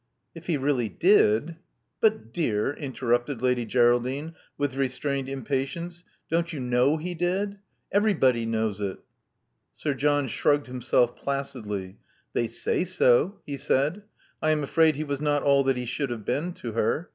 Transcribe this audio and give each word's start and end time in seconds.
If 0.33 0.47
he 0.47 0.57
really 0.57 0.89
did" 0.89 1.57
"But, 2.01 2.33
dear, 2.33 2.73
interrupted 2.73 3.43
Lady 3.43 3.65
Greraldine, 3.67 4.33
with 4.57 4.73
restrained 4.73 5.29
impatience, 5.29 6.03
"don't 6.27 6.51
you 6.51 6.59
know 6.59 6.97
he 6.97 7.13
did? 7.13 7.59
Everybody 7.91 8.47
knows 8.47 8.81
it." 8.81 8.97
Sir 9.75 9.93
John 9.93 10.27
shrugged 10.27 10.65
himself 10.65 11.15
placidly. 11.15 11.99
"They 12.33 12.47
say 12.47 12.83
so," 12.83 13.41
he 13.45 13.57
said. 13.57 14.01
"I 14.41 14.49
am 14.49 14.63
afraid 14.63 14.95
he 14.95 15.03
was 15.03 15.21
not 15.21 15.43
all 15.43 15.63
that 15.65 15.77
he 15.77 15.85
should 15.85 16.09
have 16.09 16.25
been 16.25 16.53
to 16.53 16.71
her. 16.71 17.09